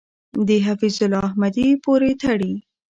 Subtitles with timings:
[0.47, 2.53] د حفیظ الله احمدی پورې تړي.